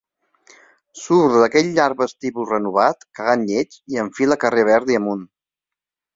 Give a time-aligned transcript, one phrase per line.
[1.01, 5.25] Surt d'aquell llarg vestíbul renovat cagant llets i enfila carrer Verdi amunt.